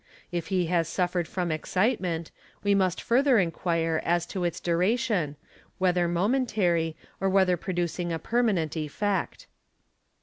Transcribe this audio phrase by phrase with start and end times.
[0.31, 2.31] If he has suffered from excitement,
[2.63, 5.35] we must further enquire as to its duration,
[5.77, 9.45] whether momentary or whether producing a permanent effect.